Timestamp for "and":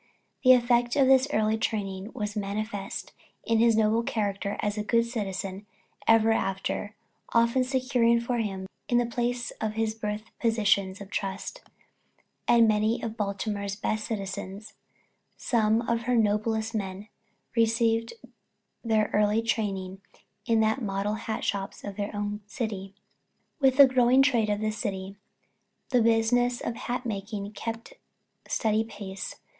12.47-12.67, 14.73-14.73